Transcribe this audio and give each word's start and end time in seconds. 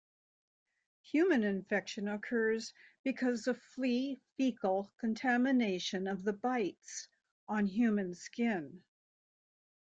Human 1.03 1.43
infection 1.43 2.07
occurs 2.07 2.73
because 3.03 3.45
of 3.45 3.61
flea-fecal 3.61 4.91
contamination 4.97 6.07
of 6.07 6.23
the 6.23 6.33
bites 6.33 7.07
on 7.47 7.67
human 7.67 8.15
skin. 8.15 8.83